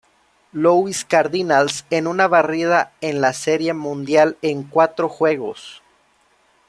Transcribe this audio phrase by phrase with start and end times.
[0.51, 5.83] Louis Cardinals en una barrida en la Serie Mundial en cuatro juegos.